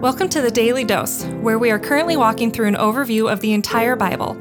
Welcome 0.00 0.28
to 0.28 0.40
the 0.40 0.52
Daily 0.52 0.84
Dose, 0.84 1.24
where 1.40 1.58
we 1.58 1.72
are 1.72 1.78
currently 1.80 2.16
walking 2.16 2.52
through 2.52 2.68
an 2.68 2.76
overview 2.76 3.28
of 3.32 3.40
the 3.40 3.52
entire 3.52 3.96
Bible. 3.96 4.36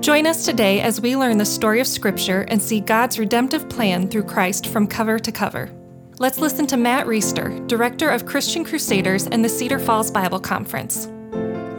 Join 0.00 0.26
us 0.26 0.46
today 0.46 0.80
as 0.80 1.02
we 1.02 1.16
learn 1.16 1.36
the 1.36 1.44
story 1.44 1.80
of 1.80 1.86
Scripture 1.86 2.46
and 2.48 2.62
see 2.62 2.80
God's 2.80 3.18
redemptive 3.18 3.68
plan 3.68 4.08
through 4.08 4.22
Christ 4.22 4.68
from 4.68 4.86
cover 4.86 5.18
to 5.18 5.30
cover. 5.30 5.70
Let's 6.18 6.38
listen 6.38 6.66
to 6.68 6.78
Matt 6.78 7.06
Reisetter, 7.06 7.68
Director 7.68 8.08
of 8.08 8.24
Christian 8.24 8.64
Crusaders 8.64 9.26
and 9.26 9.44
the 9.44 9.50
Cedar 9.50 9.78
Falls 9.78 10.10
Bible 10.10 10.40
Conference. 10.40 11.04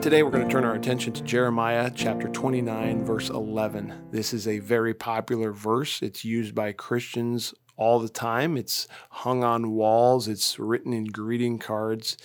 Today 0.04 0.22
we're 0.22 0.30
going 0.30 0.48
to 0.48 0.52
turn 0.52 0.64
our 0.64 0.76
attention 0.76 1.12
to 1.14 1.24
Jeremiah 1.24 1.90
chapter 1.96 2.28
29, 2.28 3.04
verse 3.04 3.30
11. 3.30 4.10
This 4.12 4.36
is 4.36 4.48
a 4.48 4.60
very 4.60 4.94
popular 4.94 5.52
verse. 5.52 6.04
It's 6.04 6.24
used 6.24 6.54
by 6.54 6.72
Christians 6.72 7.56
all 7.76 8.00
the 8.00 8.10
time. 8.10 8.58
It's 8.58 8.88
hung 9.10 9.44
on 9.44 9.72
walls, 9.72 10.28
it's 10.28 10.60
written 10.60 10.94
in 10.94 11.06
greeting 11.06 11.60
cards. 11.60 12.18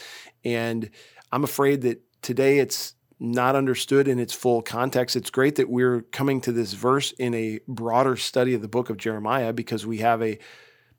And 0.45 0.91
I'm 1.33 1.45
afraid 1.45 1.83
that 1.83 2.03
today 2.23 2.59
it's 2.59 2.95
not 3.21 3.57
understood 3.57 4.07
in 4.07 4.19
its 4.19 4.33
full 4.33 4.63
context. 4.63 5.17
It's 5.17 5.31
great 5.31 5.57
that 5.57 5.69
we're 5.69 6.03
coming 6.03 6.41
to 6.43 6.53
this 6.53 6.73
verse 6.73 7.13
in 7.13 7.35
a 7.35 7.59
broader 7.67 8.17
study 8.17 8.55
of 8.55 8.63
the 8.63 8.69
book 8.69 8.91
of 8.91 8.97
Jeremiah 8.97 9.53
because 9.53 9.85
we 9.85 9.99
have 9.99 10.23
a 10.23 10.39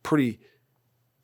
pretty 0.03 0.39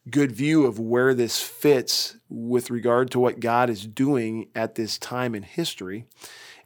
good 0.10 0.32
view 0.32 0.66
of 0.66 0.80
where 0.80 1.14
this 1.14 1.42
fits 1.42 2.18
with 2.30 2.70
regard 2.70 3.10
to 3.12 3.20
what 3.20 3.40
God 3.40 3.70
is 3.70 3.88
doing 3.88 4.50
at 4.56 4.76
this 4.76 4.98
time 4.98 5.34
in 5.36 5.44
history. 5.44 6.06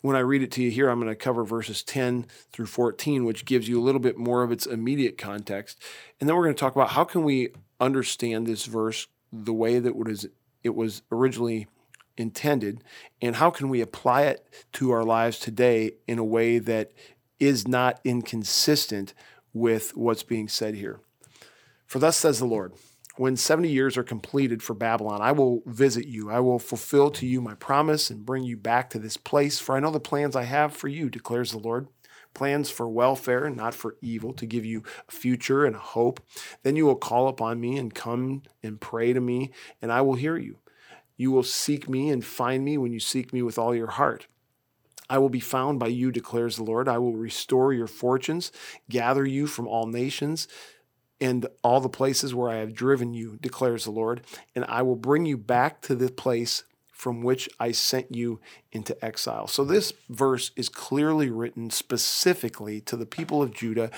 When 0.02 0.16
I 0.16 0.20
read 0.20 0.44
it 0.44 0.52
to 0.52 0.64
you 0.64 0.72
here, 0.72 0.90
I'm 0.90 1.00
going 1.00 1.12
to 1.12 1.16
cover 1.16 1.44
verses 1.44 1.84
10 1.84 2.26
through 2.54 2.68
14, 2.68 3.26
which 3.26 3.44
gives 3.44 3.68
you 3.68 3.80
a 3.80 3.84
little 3.84 4.00
bit 4.00 4.18
more 4.18 4.44
of 4.44 4.52
its 4.52 4.66
immediate 4.66 5.18
context. 5.18 5.82
And 6.20 6.30
then 6.30 6.38
we're 6.38 6.46
going 6.46 6.56
to 6.56 6.60
talk 6.60 6.76
about 6.76 6.92
how 6.92 7.04
can 7.04 7.24
we 7.24 7.50
understand 7.80 8.48
this 8.48 8.66
verse 8.66 9.08
the 9.32 9.54
way 9.54 9.78
that 9.80 9.94
it 10.64 10.76
was 10.76 11.02
originally 11.12 11.68
intended, 12.18 12.84
and 13.22 13.38
how 13.38 13.50
can 13.50 13.70
we 13.70 13.82
apply 13.82 14.24
it 14.24 14.46
to 14.74 14.92
our 14.92 15.04
lives 15.04 15.40
today 15.40 15.92
in 16.08 16.18
a 16.18 16.24
way 16.24 16.60
that 16.60 16.92
is 17.40 17.68
not 17.68 18.00
inconsistent 18.04 19.14
with 19.54 19.96
what's 19.96 20.24
being 20.24 20.48
said 20.48 20.76
here. 20.76 21.00
For 21.86 22.00
thus 22.00 22.18
says 22.18 22.40
the 22.40 22.46
Lord, 22.46 22.74
when 23.20 23.36
70 23.36 23.68
years 23.68 23.98
are 23.98 24.04
completed 24.04 24.64
for 24.64 24.74
Babylon, 24.74 25.22
I 25.22 25.34
will 25.34 25.62
visit 25.66 26.08
you. 26.08 26.32
I 26.32 26.40
will 26.40 26.58
fulfill 26.58 27.12
to 27.12 27.26
you 27.26 27.42
my 27.42 27.54
promise 27.54 28.10
and 28.10 28.26
bring 28.26 28.44
you 28.44 28.56
back 28.56 28.90
to 28.92 28.98
this 28.98 29.18
place. 29.18 29.60
For 29.60 29.76
I 29.76 29.82
know 29.82 29.92
the 29.92 30.00
plans 30.00 30.38
I 30.38 30.44
have 30.44 30.74
for 30.74 30.88
you, 30.88 31.10
declares 31.10 31.52
the 31.52 31.60
Lord 31.60 31.90
plans 32.34 32.70
for 32.70 32.88
welfare, 32.88 33.50
not 33.50 33.74
for 33.74 33.98
evil, 34.02 34.32
to 34.32 34.46
give 34.46 34.64
you 34.64 34.84
a 35.06 35.12
future 35.12 35.66
and 35.66 35.76
a 35.76 35.80
hope. 35.80 36.22
Then 36.64 36.78
you 36.78 36.86
will 36.86 36.96
call 36.96 37.28
upon 37.28 37.60
me 37.60 37.78
and 37.78 37.94
come 37.94 38.44
and 38.64 38.80
pray 38.80 39.12
to 39.12 39.20
me, 39.20 39.52
and 39.82 39.92
I 39.92 40.00
will 40.00 40.16
hear 40.16 40.38
you. 40.38 40.60
You 41.18 41.32
will 41.32 41.44
seek 41.44 41.90
me 41.90 42.10
and 42.10 42.24
find 42.24 42.64
me 42.64 42.78
when 42.78 42.94
you 42.94 43.02
seek 43.02 43.34
me 43.34 43.42
with 43.42 43.58
all 43.58 43.76
your 43.76 43.88
heart. 43.88 44.28
I 45.10 45.18
will 45.18 45.28
be 45.28 45.42
found 45.42 45.78
by 45.78 45.88
you, 45.88 46.12
declares 46.12 46.56
the 46.56 46.64
Lord. 46.64 46.88
I 46.88 47.00
will 47.00 47.18
restore 47.18 47.74
your 47.74 47.88
fortunes, 47.88 48.54
gather 48.90 49.26
you 49.26 49.46
from 49.46 49.68
all 49.68 49.88
nations 49.88 50.48
and 51.22 51.48
all 51.64 51.82
the 51.82 51.90
places 51.90 52.34
where 52.34 52.50
I 52.50 52.58
have 52.58 52.74
driven 52.74 53.14
you, 53.14 53.38
declares 53.42 53.84
the 53.84 53.92
Lord, 53.92 54.22
and 54.56 54.66
I 54.66 54.82
will 54.82 54.96
bring 54.96 55.26
you 55.26 55.38
back 55.38 55.82
to 55.82 55.96
the 55.96 56.10
place 56.10 56.64
from 56.92 57.22
which 57.22 57.48
I 57.60 57.72
sent 57.72 58.14
you 58.14 58.42
into 58.74 59.04
exile. 59.04 59.48
So 59.48 59.64
this 59.64 59.94
verse 60.10 60.52
is 60.58 60.68
clearly 60.68 61.30
written 61.30 61.70
specifically 61.70 62.82
to 62.82 62.98
the 62.98 63.06
people 63.06 63.42
of 63.42 63.54
Judah 63.54 63.90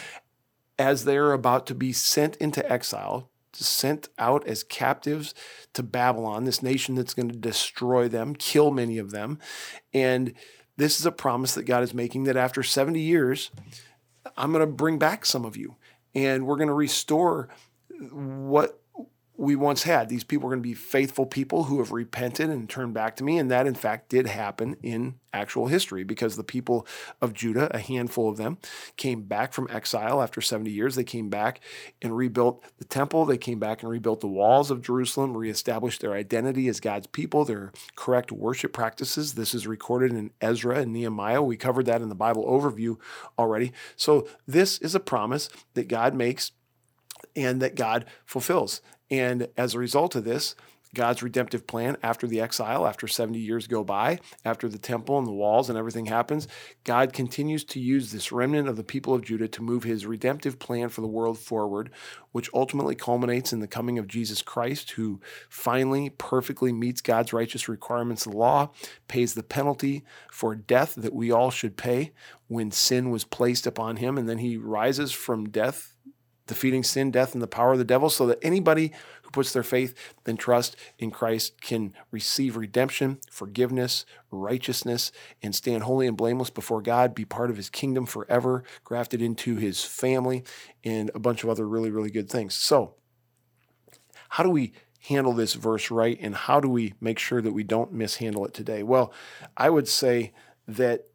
as 0.78 1.06
they 1.06 1.18
are 1.18 1.34
about 1.34 1.66
to 1.68 1.76
be 1.76 1.94
sent 1.94 2.36
into 2.38 2.70
exile, 2.72 3.30
sent 3.54 4.10
out 4.20 4.46
as 4.48 4.64
captives 4.64 5.34
to 5.74 5.84
Babylon, 5.84 6.46
this 6.46 6.62
nation 6.62 6.96
that's 6.96 7.16
going 7.16 7.30
to 7.30 7.38
destroy 7.38 8.08
them, 8.08 8.36
kill 8.36 8.70
many 8.70 9.00
of 9.00 9.12
them. 9.12 9.40
And 9.94 10.34
this 10.78 11.00
is 11.00 11.06
a 11.06 11.12
promise 11.12 11.56
that 11.56 11.66
God 11.66 11.84
is 11.84 11.94
making 11.94 12.26
that 12.26 12.38
after 12.38 12.64
70 12.64 13.00
years, 13.00 13.52
I'm 14.38 14.52
going 14.52 14.66
to 14.66 14.72
bring 14.72 15.00
back 15.00 15.26
some 15.26 15.46
of 15.46 15.58
you 15.58 15.76
and 16.14 16.46
we're 16.46 16.58
going 16.58 16.68
to 16.68 16.74
restore 16.74 17.50
what 18.12 18.81
we 19.42 19.56
once 19.56 19.84
had. 19.84 20.08
These 20.08 20.24
people 20.24 20.48
are 20.48 20.52
going 20.52 20.62
to 20.62 20.70
be 20.70 20.76
faithful 20.76 21.26
people 21.26 21.64
who 21.64 21.80
have 21.80 21.92
repented 21.92 22.52
and 22.52 22.70
turned 22.70 22.94
back 22.94 23.16
to 23.16 23.24
me. 23.24 23.40
And 23.40 23.50
that, 23.50 23.66
in 23.66 23.74
fact, 23.74 24.08
did 24.08 24.28
happen 24.28 24.78
in 24.84 25.16
actual 25.34 25.66
history 25.66 26.04
because 26.04 26.36
the 26.36 26.44
people 26.44 26.86
of 27.22 27.34
Judah, 27.34 27.68
a 27.76 27.80
handful 27.80 28.30
of 28.30 28.38
them, 28.38 28.60
came 28.98 29.24
back 29.24 29.52
from 29.52 29.68
exile 29.72 30.22
after 30.22 30.42
70 30.42 30.70
years. 30.70 30.94
They 30.94 31.04
came 31.04 31.30
back 31.30 31.60
and 32.04 32.16
rebuilt 32.16 32.64
the 32.78 32.86
temple. 32.86 33.26
They 33.26 33.40
came 33.40 33.58
back 33.58 33.82
and 33.82 33.90
rebuilt 33.90 34.22
the 34.22 34.28
walls 34.28 34.70
of 34.70 34.84
Jerusalem, 34.84 35.36
reestablished 35.36 36.02
their 36.02 36.14
identity 36.14 36.68
as 36.68 36.80
God's 36.80 37.08
people, 37.08 37.44
their 37.44 37.72
correct 37.96 38.32
worship 38.32 38.74
practices. 38.74 39.34
This 39.34 39.56
is 39.56 39.66
recorded 39.66 40.12
in 40.12 40.30
Ezra 40.40 40.82
and 40.82 40.94
Nehemiah. 40.94 41.42
We 41.42 41.58
covered 41.58 41.88
that 41.88 42.04
in 42.04 42.10
the 42.10 42.16
Bible 42.16 42.46
overview 42.46 42.98
already. 43.40 43.74
So, 43.96 44.28
this 44.46 44.78
is 44.78 44.94
a 44.94 45.00
promise 45.00 45.50
that 45.74 45.88
God 45.88 46.14
makes 46.14 46.52
and 47.36 47.60
that 47.62 47.76
God 47.76 48.06
fulfills. 48.24 48.82
And 49.12 49.50
as 49.58 49.76
a 49.76 49.80
result 49.80 50.16
of 50.16 50.24
this, 50.24 50.56
God's 50.94 51.24
redemptive 51.24 51.68
plan 51.68 51.96
after 52.04 52.28
the 52.28 52.42
exile, 52.42 52.86
after 52.86 53.08
70 53.08 53.40
years 53.40 53.68
go 53.68 53.84
by, 53.84 54.20
after 54.44 54.68
the 54.68 54.78
temple 54.78 55.18
and 55.18 55.26
the 55.26 55.32
walls 55.32 55.70
and 55.70 55.78
everything 55.78 56.08
happens, 56.08 56.48
God 56.84 57.14
continues 57.14 57.64
to 57.66 57.80
use 57.80 58.12
this 58.12 58.32
remnant 58.32 58.68
of 58.68 58.76
the 58.76 58.84
people 58.84 59.14
of 59.14 59.24
Judah 59.24 59.48
to 59.50 59.62
move 59.62 59.84
his 59.84 60.06
redemptive 60.06 60.60
plan 60.60 60.90
for 60.90 61.00
the 61.00 61.08
world 61.08 61.40
forward, 61.40 61.92
which 62.34 62.50
ultimately 62.54 62.96
culminates 62.96 63.54
in 63.54 63.62
the 63.62 63.68
coming 63.68 63.98
of 63.98 64.08
Jesus 64.08 64.42
Christ, 64.42 64.92
who 64.92 65.22
finally 65.50 66.10
perfectly 66.10 66.74
meets 66.74 67.02
God's 67.02 67.32
righteous 67.32 67.70
requirements 67.70 68.26
of 68.26 68.34
the 68.34 68.38
law, 68.38 68.72
pays 69.08 69.34
the 69.34 69.44
penalty 69.44 70.04
for 70.30 70.56
death 70.56 70.96
that 70.96 71.14
we 71.14 71.32
all 71.32 71.52
should 71.52 71.78
pay 71.78 72.12
when 72.48 72.70
sin 72.70 73.10
was 73.10 73.24
placed 73.24 73.66
upon 73.66 73.96
him, 73.96 74.18
and 74.18 74.28
then 74.28 74.40
he 74.40 74.58
rises 74.58 75.14
from 75.14 75.50
death 75.50 75.96
defeating 76.48 76.84
sin, 76.84 77.12
death, 77.12 77.34
and 77.34 77.42
the 77.42 77.48
power 77.48 77.74
of 77.74 77.78
the 77.78 77.84
devil, 77.84 78.10
so 78.10 78.26
that 78.28 78.40
anybody 78.42 78.92
who 79.24 79.32
puts 79.32 79.54
their 79.54 79.64
faith 79.64 79.94
and 80.26 80.40
trust 80.40 80.76
in 80.98 81.12
Christ 81.12 81.60
can 81.62 81.94
receive 82.12 82.58
redemption, 82.58 83.20
forgiveness, 83.30 84.06
righteousness, 84.32 85.12
and 85.42 85.56
stand 85.56 85.84
holy 85.84 86.08
and 86.08 86.18
blameless 86.18 86.50
before 86.50 86.82
God, 86.82 87.16
be 87.16 87.26
part 87.26 87.50
of 87.50 87.58
his 87.58 87.70
kingdom 87.70 88.06
forever, 88.06 88.64
grafted 88.84 89.22
into 89.22 89.56
his 89.56 89.84
family, 89.84 90.44
and 90.84 91.12
a 91.14 91.20
bunch 91.20 91.44
of 91.44 91.50
other 91.50 91.68
really, 91.68 91.92
really 91.92 92.12
good 92.12 92.30
things. 92.30 92.54
So, 92.54 92.96
how 94.30 94.44
do 94.44 94.50
we 94.50 94.74
handle 95.08 95.34
this 95.34 95.56
verse 95.56 95.90
right, 95.90 96.18
and 96.22 96.36
how 96.36 96.60
do 96.60 96.70
we 96.70 96.94
make 97.02 97.20
sure 97.20 97.42
that 97.42 97.54
we 97.54 97.64
don't 97.64 97.92
mishandle 97.92 98.46
it 98.46 98.54
today? 98.54 98.84
Well, 98.84 99.14
I 99.58 99.70
would 99.70 99.88
say 99.88 100.32
that 100.68 101.08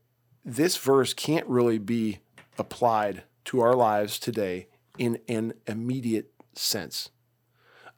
this 0.44 0.76
verse 0.76 1.12
can't 1.14 1.46
really 1.46 1.78
be 1.78 2.18
applied 2.58 3.24
to 3.46 3.60
our 3.60 3.74
lives 3.74 4.18
today 4.18 4.68
in 4.98 5.18
an 5.28 5.54
immediate 5.66 6.32
sense. 6.54 7.10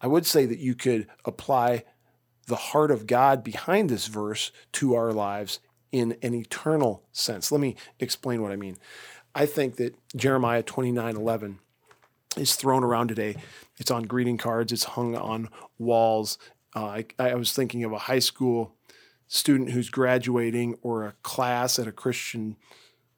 I 0.01 0.07
would 0.07 0.27
say 0.27 0.47
that 0.47 0.59
you 0.59 0.75
could 0.75 1.07
apply 1.25 1.85
the 2.47 2.57
heart 2.57 2.91
of 2.91 3.07
God 3.07 3.45
behind 3.45 3.91
this 3.91 4.07
verse 4.07 4.53
to 4.73 4.95
our 4.95 5.13
lives 5.13 5.61
in 5.93 6.17
an 6.23 6.35
eternal 6.35 7.05
sense. 7.13 7.51
Let 7.51 7.61
me 7.61 7.77
explain 7.99 8.43
what 8.43 8.53
I 8.53 8.57
mean. 8.57 8.77
I 9.35 9.47
think 9.47 9.77
that 9.77 9.95
Jeremiah 10.17 10.63
29 10.63 11.17
11 11.17 11.59
is 12.37 12.57
thrown 12.57 12.85
around 12.85 13.09
today. 13.09 13.37
It's 13.79 13.91
on 13.91 14.05
greeting 14.05 14.39
cards, 14.39 14.73
it's 14.73 14.85
hung 14.85 15.15
on 15.17 15.49
walls. 15.79 16.39
Uh, 16.75 16.85
I, 16.85 17.05
I 17.19 17.35
was 17.35 17.53
thinking 17.53 17.85
of 17.85 17.93
a 17.93 17.99
high 17.99 18.19
school 18.19 18.75
student 19.27 19.71
who's 19.71 19.91
graduating 19.91 20.77
or 20.83 21.05
a 21.05 21.15
class 21.23 21.79
at 21.79 21.87
a 21.87 21.93
Christian 21.93 22.57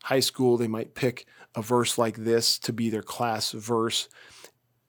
high 0.05 0.21
school. 0.21 0.57
They 0.57 0.69
might 0.69 0.95
pick 0.95 1.27
a 1.55 1.63
verse 1.63 1.99
like 1.99 2.17
this 2.17 2.59
to 2.61 2.73
be 2.73 2.91
their 2.91 3.03
class 3.03 3.53
verse, 3.53 4.09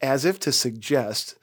as 0.02 0.26
if 0.26 0.40
to 0.42 0.52
suggest, 0.52 1.36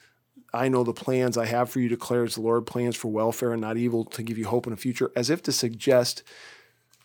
I 0.52 0.68
know 0.68 0.84
the 0.84 0.92
plans 0.92 1.36
I 1.36 1.46
have 1.46 1.70
for 1.70 1.80
you, 1.80 1.88
declares 1.88 2.34
the 2.34 2.40
Lord, 2.40 2.66
plans 2.66 2.96
for 2.96 3.08
welfare 3.08 3.52
and 3.52 3.60
not 3.60 3.76
evil 3.76 4.04
to 4.04 4.22
give 4.22 4.38
you 4.38 4.46
hope 4.46 4.66
in 4.66 4.72
a 4.72 4.76
future, 4.76 5.10
as 5.16 5.30
if 5.30 5.42
to 5.44 5.52
suggest 5.52 6.22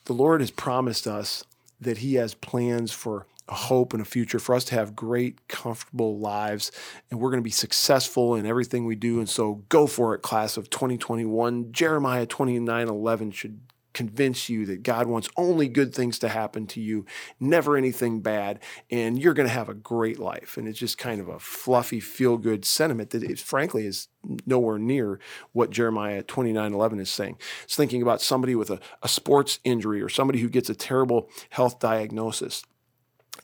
the 0.05 0.13
Lord 0.13 0.41
has 0.41 0.51
promised 0.51 1.07
us 1.07 1.43
that 1.79 1.99
He 1.99 2.15
has 2.15 2.33
plans 2.33 2.91
for 2.91 3.25
a 3.49 3.55
hope 3.55 3.93
and 3.93 4.01
a 4.01 4.05
future 4.05 4.39
for 4.39 4.55
us 4.55 4.63
to 4.65 4.75
have 4.75 4.95
great, 4.95 5.47
comfortable 5.47 6.17
lives, 6.17 6.71
and 7.09 7.19
we're 7.19 7.29
going 7.29 7.41
to 7.41 7.43
be 7.43 7.49
successful 7.49 8.35
in 8.35 8.45
everything 8.45 8.85
we 8.85 8.95
do. 8.95 9.19
And 9.19 9.27
so, 9.27 9.63
go 9.69 9.85
for 9.85 10.15
it, 10.15 10.21
class 10.21 10.55
of 10.55 10.69
2021. 10.69 11.71
Jeremiah 11.71 12.25
29 12.25 12.87
11 12.87 13.31
should 13.31 13.59
convince 13.93 14.49
you 14.49 14.65
that 14.65 14.83
God 14.83 15.07
wants 15.07 15.29
only 15.37 15.67
good 15.67 15.93
things 15.93 16.19
to 16.19 16.29
happen 16.29 16.67
to 16.67 16.81
you, 16.81 17.05
never 17.39 17.77
anything 17.77 18.21
bad, 18.21 18.59
and 18.89 19.21
you're 19.21 19.33
going 19.33 19.47
to 19.47 19.53
have 19.53 19.69
a 19.69 19.73
great 19.73 20.19
life. 20.19 20.57
And 20.57 20.67
it's 20.67 20.79
just 20.79 20.97
kind 20.97 21.21
of 21.21 21.27
a 21.27 21.39
fluffy, 21.39 21.99
feel 21.99 22.37
good 22.37 22.65
sentiment 22.65 23.11
that, 23.11 23.23
it, 23.23 23.39
frankly, 23.39 23.85
is 23.85 24.07
nowhere 24.45 24.79
near 24.79 25.19
what 25.51 25.69
Jeremiah 25.69 26.23
29 26.23 26.73
11 26.73 26.99
is 26.99 27.09
saying. 27.09 27.37
It's 27.63 27.75
thinking 27.75 28.01
about 28.01 28.21
somebody 28.21 28.55
with 28.55 28.69
a, 28.69 28.79
a 29.01 29.07
sports 29.07 29.59
injury 29.63 30.01
or 30.01 30.09
somebody 30.09 30.39
who 30.39 30.49
gets 30.49 30.69
a 30.69 30.75
terrible 30.75 31.29
health 31.49 31.79
diagnosis. 31.79 32.63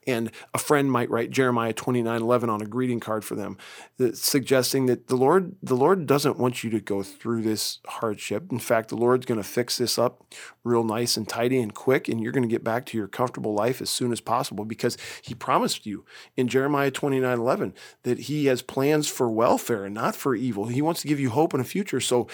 And 0.10 0.32
a 0.54 0.58
friend 0.58 0.92
might 0.92 1.10
write 1.10 1.32
Jeremiah 1.32 1.74
29 1.74 2.22
11 2.22 2.50
on 2.50 2.62
a 2.62 2.66
greeting 2.66 3.00
card 3.00 3.24
for 3.24 3.36
them, 3.36 3.58
uh, 4.00 4.10
suggesting 4.14 4.86
that 4.88 5.08
the 5.08 5.16
Lord, 5.16 5.56
the 5.62 5.76
Lord 5.76 6.06
doesn't 6.06 6.38
want 6.38 6.64
you 6.64 6.70
to 6.72 6.80
go 6.80 7.04
through 7.04 7.42
this 7.44 7.80
hardship. 7.88 8.52
In 8.52 8.60
fact, 8.60 8.90
the 8.90 8.96
Lord's 8.96 9.26
going 9.26 9.42
to 9.42 9.48
fix 9.48 9.78
this 9.78 9.98
up 9.98 10.24
real 10.64 10.84
nice 10.84 11.18
and 11.18 11.28
tidy 11.28 11.60
and 11.60 11.74
quick, 11.74 12.08
and 12.08 12.22
you're 12.22 12.32
going 12.32 12.48
to 12.48 12.50
get 12.50 12.64
back 12.64 12.86
to 12.88 12.98
your 12.98 13.08
comfortable 13.08 13.54
life 13.54 13.82
as 13.82 13.90
soon 13.90 14.12
as 14.12 14.22
possible 14.22 14.66
because 14.66 14.98
He 15.22 15.34
promised 15.34 15.86
you 15.86 16.06
in 16.36 16.48
Jeremiah 16.48 16.92
29 16.92 17.38
11 17.38 17.74
that 18.04 18.20
He 18.22 18.46
has 18.46 18.62
plans 18.62 19.08
for 19.08 19.30
welfare 19.30 19.86
and 19.86 19.96
not 19.96 20.16
for 20.16 20.36
evil. 20.36 20.68
He 20.68 20.82
wants 20.82 21.02
to 21.02 21.08
give 21.08 21.20
you 21.20 21.30
hope 21.30 21.54
and 21.54 21.62
a 21.62 21.66
future. 21.66 22.00
So 22.00 22.28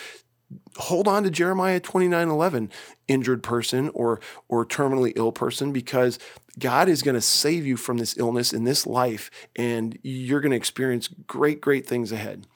hold 0.78 1.08
on 1.08 1.24
to 1.24 1.30
Jeremiah 1.30 1.80
29 1.80 2.30
11, 2.30 2.72
injured 3.08 3.44
person 3.44 3.90
or, 3.94 4.20
or 4.48 4.66
terminally 4.66 5.14
ill 5.16 5.32
person, 5.32 5.72
because 5.72 6.20
God 6.58 6.90
is 6.90 7.02
going 7.02 7.16
to 7.16 7.22
save 7.22 7.66
you 7.66 7.78
from 7.78 7.98
this 7.98 8.18
illness 8.18 8.54
in 8.54 8.64
this 8.64 8.88
life, 8.88 9.30
and 9.56 9.98
you're 10.04 10.42
going 10.42 10.52
to 10.52 10.58
experience 10.58 11.08
great, 11.08 11.62
great 11.62 11.86
things 11.86 12.12
ahead. 12.12 12.48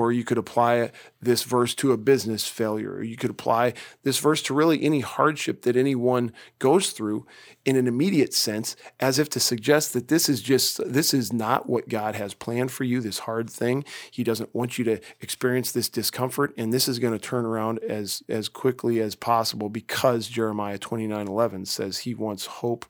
Or 0.00 0.12
you 0.12 0.24
could 0.24 0.38
apply 0.38 0.92
this 1.20 1.42
verse 1.42 1.74
to 1.74 1.92
a 1.92 1.98
business 1.98 2.48
failure. 2.48 2.94
Or 2.94 3.02
you 3.02 3.16
could 3.16 3.30
apply 3.30 3.74
this 4.02 4.18
verse 4.18 4.40
to 4.42 4.54
really 4.54 4.82
any 4.82 5.00
hardship 5.00 5.62
that 5.62 5.76
anyone 5.76 6.32
goes 6.58 6.92
through 6.92 7.26
in 7.66 7.76
an 7.76 7.86
immediate 7.86 8.32
sense, 8.32 8.76
as 8.98 9.18
if 9.18 9.28
to 9.30 9.40
suggest 9.40 9.92
that 9.92 10.08
this 10.08 10.28
is 10.28 10.40
just, 10.40 10.80
this 10.90 11.12
is 11.12 11.32
not 11.32 11.68
what 11.68 11.88
God 11.88 12.14
has 12.14 12.32
planned 12.32 12.72
for 12.72 12.84
you, 12.84 13.00
this 13.00 13.20
hard 13.20 13.50
thing. 13.50 13.84
He 14.10 14.24
doesn't 14.24 14.54
want 14.54 14.78
you 14.78 14.84
to 14.84 15.00
experience 15.20 15.72
this 15.72 15.90
discomfort, 15.90 16.54
and 16.56 16.72
this 16.72 16.88
is 16.88 16.98
going 16.98 17.12
to 17.12 17.18
turn 17.18 17.44
around 17.44 17.80
as, 17.80 18.22
as 18.28 18.48
quickly 18.48 19.00
as 19.00 19.14
possible 19.14 19.68
because 19.68 20.28
Jeremiah 20.28 20.78
29 20.78 21.28
11 21.28 21.66
says 21.66 21.98
he 21.98 22.14
wants 22.14 22.46
hope 22.46 22.86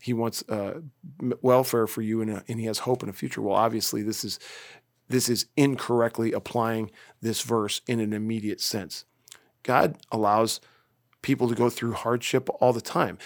he 0.00 0.14
wants 0.14 0.42
uh, 0.48 0.80
welfare 1.42 1.86
for 1.86 2.00
you 2.00 2.22
and, 2.22 2.30
a, 2.30 2.44
and 2.48 2.58
he 2.58 2.66
has 2.66 2.78
hope 2.78 3.02
in 3.02 3.08
a 3.08 3.12
future. 3.12 3.42
Well, 3.42 3.54
obviously, 3.54 4.02
this 4.02 4.24
is 4.24 4.38
this 5.10 5.28
is 5.28 5.46
incorrectly 5.56 6.32
applying 6.32 6.90
this 7.20 7.42
verse 7.42 7.82
in 7.86 8.00
an 8.00 8.12
immediate 8.12 8.60
sense. 8.60 9.04
God 9.64 9.96
allows 10.10 10.60
people 11.20 11.48
to 11.48 11.54
go 11.54 11.68
through 11.68 11.92
hardship 11.92 12.48
all 12.60 12.72
the 12.72 12.80
time. 12.80 13.18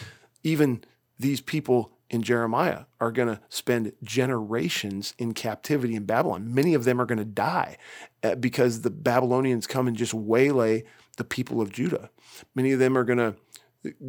Even 0.42 0.82
these 1.18 1.40
people 1.40 1.92
in 2.10 2.22
Jeremiah 2.22 2.84
are 3.00 3.12
going 3.12 3.28
to 3.28 3.40
spend 3.48 3.92
generations 4.02 5.14
in 5.18 5.34
captivity 5.34 5.94
in 5.94 6.04
Babylon. 6.04 6.54
Many 6.54 6.74
of 6.74 6.84
them 6.84 7.00
are 7.00 7.06
going 7.06 7.18
to 7.18 7.24
die 7.24 7.76
uh, 8.22 8.34
because 8.34 8.80
the 8.80 8.90
Babylonians 8.90 9.66
come 9.66 9.86
and 9.86 9.96
just 9.96 10.14
waylay 10.14 10.84
the 11.18 11.24
people 11.24 11.60
of 11.60 11.70
Judah. 11.70 12.10
Many 12.54 12.72
of 12.72 12.78
them 12.78 12.96
are 12.96 13.04
going 13.04 13.18
to 13.18 13.34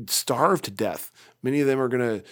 starve 0.08 0.62
to 0.64 0.72
death. 0.72 1.12
Many 1.44 1.60
of 1.60 1.68
them 1.68 1.80
are 1.80 1.90
going 1.90 2.20
to 2.20 2.26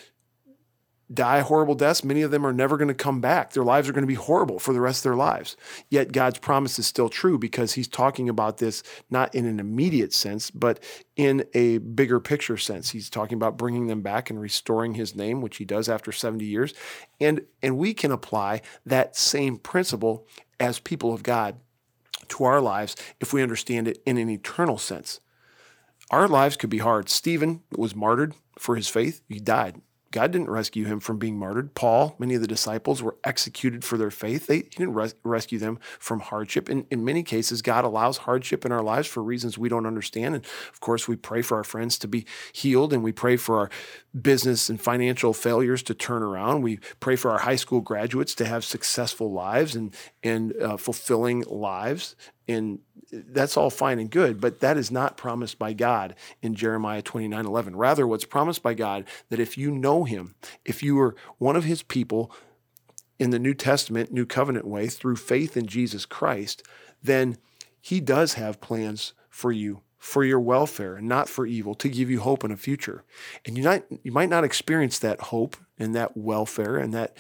die 1.13 1.42
horrible 1.42 1.75
deaths, 1.75 2.04
many 2.04 2.21
of 2.21 2.31
them 2.31 2.45
are 2.45 2.54
never 2.54 2.77
going 2.77 2.88
to 2.88 2.94
come 2.94 3.21
back. 3.21 3.54
Their 3.54 3.63
lives 3.63 3.88
are 3.88 3.94
going 3.94 4.04
to 4.04 4.07
be 4.07 4.13
horrible 4.13 4.60
for 4.60 4.74
the 4.74 4.81
rest 4.81 5.00
of 5.00 5.04
their 5.04 5.15
lives. 5.15 5.56
Yet 5.89 6.12
God's 6.12 6.39
promise 6.39 6.80
is 6.80 6.88
still 6.88 7.10
true 7.10 7.38
because 7.38 7.74
He's 7.74 7.88
talking 7.88 8.30
about 8.30 8.57
this 8.57 8.83
not 9.10 9.33
in 9.33 9.45
an 9.45 9.60
immediate 9.60 10.13
sense, 10.13 10.51
but 10.51 10.81
in 11.15 11.45
a 11.54 11.77
bigger 11.80 12.19
picture 12.19 12.57
sense. 12.57 12.92
He's 12.92 13.10
talking 13.10 13.36
about 13.36 13.57
bringing 13.57 13.88
them 13.88 14.01
back 14.01 14.30
and 14.30 14.39
restoring 14.39 14.95
His 14.95 15.15
name, 15.15 15.42
which 15.42 15.57
He 15.57 15.65
does 15.65 15.89
after 15.89 16.12
70 16.12 16.45
years. 16.45 16.74
And, 17.19 17.42
and 17.62 17.77
we 17.77 17.94
can 17.94 18.12
apply 18.12 18.62
that 18.86 19.16
same 19.16 19.57
principle 19.57 20.27
as 20.59 20.80
people 20.80 21.13
of 21.13 21.24
God 21.24 21.57
to 22.30 22.44
our 22.44 22.62
lives 22.62 22.95
if 23.19 23.33
we 23.33 23.44
understand 23.44 23.88
it 23.88 24.01
in 24.06 24.18
an 24.18 24.30
eternal 24.30 24.77
sense. 24.77 25.19
Our 26.09 26.27
lives 26.27 26.57
could 26.57 26.69
be 26.69 26.77
hard. 26.80 27.09
Stephen 27.09 27.62
was 27.75 27.95
martyred 27.95 28.36
for 28.59 28.75
his 28.75 28.88
faith, 28.88 29.21
he 29.27 29.39
died 29.39 29.81
God 30.13 30.31
didn't 30.31 30.50
rescue 30.50 30.86
him 30.86 31.00
from 31.00 31.18
being 31.18 31.39
martyred. 31.39 31.74
Paul, 31.74 32.15
many 32.19 32.36
of 32.36 32.42
the 32.42 32.48
disciples 32.48 33.01
were 33.01 33.18
executed 33.24 33.83
for 33.83 33.98
their 33.98 34.12
faith. 34.12 34.45
They, 34.45 34.57
he 34.57 34.62
didn't 34.62 34.94
res- 34.94 35.15
rescue 35.24 35.57
them 35.57 35.80
from 35.98 36.19
hardship. 36.19 36.69
In, 36.69 36.86
in 36.92 37.04
many 37.04 37.24
cases, 37.24 37.63
God 37.63 37.83
allows 37.83 38.18
hardship 38.18 38.63
in 38.63 38.71
our 38.71 38.83
lives 38.83 39.07
for 39.07 39.24
reasons 39.24 39.57
we 39.57 39.69
don't 39.69 39.88
understand. 39.88 40.36
And 40.36 40.45
of 40.71 40.80
course, 40.80 41.07
we 41.07 41.15
pray 41.15 41.42
for 41.42 41.57
our 41.57 41.63
friends 41.63 41.98
to 41.98 42.07
be 42.07 42.27
healed 42.54 42.94
and 42.94 43.04
we 43.04 43.12
pray 43.12 43.38
for 43.38 43.57
our 43.57 43.69
business 44.21 44.69
and 44.69 44.80
financial 44.80 45.33
failures 45.33 45.81
to 45.83 45.95
turn 45.95 46.21
around. 46.21 46.62
We 46.62 46.77
pray 47.00 47.16
for 47.16 47.31
our 47.31 47.39
high 47.39 47.56
school 47.56 47.81
graduates 47.81 48.36
to 48.36 48.45
have 48.45 48.63
successful 48.63 49.31
lives 49.31 49.75
and, 49.75 49.95
and 50.21 50.56
uh, 50.62 50.77
fulfilling 50.77 51.42
lives. 51.48 52.16
And 52.48 52.80
that's 53.12 53.57
all 53.57 53.69
fine 53.69 54.00
and 54.00 54.10
good, 54.10 54.42
but 54.42 54.60
that 54.60 54.78
is 54.78 54.92
not 54.92 55.18
promised 55.18 55.60
by 55.60 55.74
God 55.74 56.16
in 56.42 56.56
Jeremiah 56.56 57.01
29 57.01 57.45
11. 57.45 57.75
Rather, 57.75 58.07
what's 58.07 58.25
promised 58.25 58.63
by 58.63 58.74
God 58.74 59.06
that 59.30 59.40
if 59.40 59.57
you 59.57 59.72
know 59.72 60.04
Him, 60.04 60.36
if 60.66 60.81
you 60.84 61.00
are 61.00 61.16
one 61.38 61.56
of 61.56 61.63
His 61.63 61.84
people 61.84 62.31
in 63.19 63.30
the 63.30 63.40
New 63.40 63.54
Testament, 63.54 64.12
New 64.12 64.25
Covenant 64.25 64.66
way, 64.68 64.88
through 64.88 65.16
faith 65.16 65.56
in 65.56 65.68
Jesus 65.68 66.06
Christ, 66.06 66.63
then 67.01 67.38
He 67.80 68.00
does 68.00 68.34
have 68.34 68.62
plans 68.62 69.13
for 69.30 69.51
you 69.51 69.81
for 70.04 70.25
your 70.25 70.40
welfare 70.40 70.98
and 70.98 71.07
not 71.07 71.30
for 71.30 71.45
evil 71.45 71.74
to 71.74 71.88
give 71.88 72.10
you 72.10 72.19
hope 72.19 72.44
in 72.44 72.51
a 72.51 72.57
future 72.57 73.06
and 73.45 73.57
you 73.57 73.63
might 73.63 73.86
you 74.04 74.12
might 74.12 74.28
not 74.28 74.44
experience 74.44 75.00
that 75.00 75.18
hope 75.22 75.56
and 75.80 75.95
that 75.95 76.18
welfare 76.18 76.75
and 76.75 76.94
that 76.94 77.16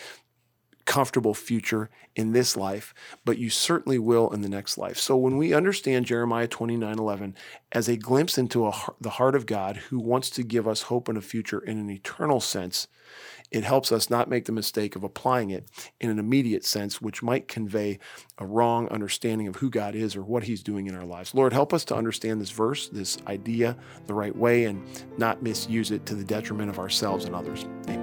comfortable 0.85 1.33
future 1.33 1.89
in 2.15 2.31
this 2.31 2.55
life, 2.55 2.93
but 3.25 3.37
you 3.37 3.49
certainly 3.49 3.97
will 3.99 4.29
in 4.31 4.41
the 4.41 4.49
next 4.49 4.77
life. 4.77 4.97
So 4.97 5.15
when 5.17 5.37
we 5.37 5.53
understand 5.53 6.05
Jeremiah 6.05 6.47
29 6.47 6.99
11 6.99 7.35
as 7.71 7.87
a 7.87 7.97
glimpse 7.97 8.37
into 8.37 8.67
a, 8.67 8.73
the 9.01 9.11
heart 9.11 9.35
of 9.35 9.45
God 9.45 9.77
who 9.77 9.99
wants 9.99 10.29
to 10.31 10.43
give 10.43 10.67
us 10.67 10.83
hope 10.83 11.07
and 11.09 11.17
a 11.17 11.21
future 11.21 11.59
in 11.59 11.77
an 11.77 11.89
eternal 11.89 12.39
sense, 12.39 12.87
it 13.51 13.63
helps 13.63 13.91
us 13.91 14.09
not 14.09 14.29
make 14.29 14.45
the 14.45 14.51
mistake 14.51 14.95
of 14.95 15.03
applying 15.03 15.51
it 15.51 15.67
in 16.01 16.09
an 16.09 16.17
immediate 16.17 16.65
sense, 16.65 16.99
which 16.99 17.21
might 17.21 17.47
convey 17.47 17.99
a 18.39 18.45
wrong 18.45 18.87
understanding 18.89 19.47
of 19.47 19.57
who 19.57 19.69
God 19.69 19.93
is 19.93 20.15
or 20.15 20.23
what 20.23 20.43
He's 20.43 20.63
doing 20.63 20.87
in 20.87 20.95
our 20.95 21.05
lives. 21.05 21.35
Lord, 21.35 21.53
help 21.53 21.71
us 21.71 21.85
to 21.85 21.95
understand 21.95 22.41
this 22.41 22.49
verse, 22.49 22.89
this 22.89 23.19
idea, 23.27 23.77
the 24.07 24.13
right 24.15 24.35
way, 24.35 24.65
and 24.65 24.83
not 25.19 25.43
misuse 25.43 25.91
it 25.91 26.05
to 26.07 26.15
the 26.15 26.23
detriment 26.23 26.69
of 26.71 26.79
ourselves 26.79 27.25
and 27.25 27.35
others. 27.35 27.65
Amen. 27.87 28.02